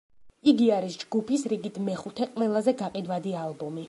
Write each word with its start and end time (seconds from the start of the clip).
იგი 0.51 0.69
არის 0.77 0.95
ჯგუფის 1.03 1.43
რიგით 1.53 1.77
მეხუთე 1.89 2.29
ყველაზე 2.31 2.73
გაყიდვადი 2.81 3.37
ალბომი. 3.43 3.79